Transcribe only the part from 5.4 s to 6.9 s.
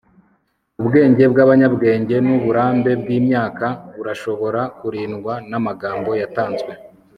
n'amagambo yatanzwe